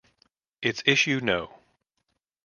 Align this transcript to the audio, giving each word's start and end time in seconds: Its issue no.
Its 0.63 0.81
issue 0.87 1.19
no. 1.21 1.59